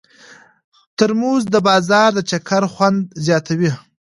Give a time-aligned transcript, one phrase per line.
[0.97, 3.71] ترموز د بازار د چکر خوند زیاتوي.